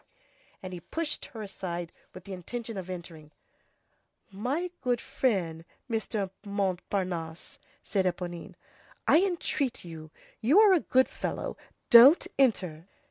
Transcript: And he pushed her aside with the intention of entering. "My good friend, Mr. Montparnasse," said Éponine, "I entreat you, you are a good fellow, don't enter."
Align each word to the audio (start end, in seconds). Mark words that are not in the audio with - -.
And 0.63 0.73
he 0.73 0.79
pushed 0.79 1.25
her 1.25 1.43
aside 1.43 1.91
with 2.11 2.23
the 2.23 2.33
intention 2.33 2.75
of 2.75 2.89
entering. 2.89 3.29
"My 4.31 4.71
good 4.81 4.99
friend, 4.99 5.63
Mr. 5.87 6.31
Montparnasse," 6.43 7.59
said 7.83 8.05
Éponine, 8.05 8.55
"I 9.07 9.21
entreat 9.21 9.85
you, 9.85 10.09
you 10.39 10.59
are 10.59 10.73
a 10.73 10.79
good 10.79 11.07
fellow, 11.07 11.55
don't 11.91 12.25
enter." 12.39 12.87